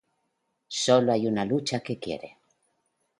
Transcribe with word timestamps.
Sólo 0.67 1.11
hay 1.13 1.27
una 1.27 1.45
lucha 1.45 1.81
que 1.81 1.99
quiere. 1.99 2.39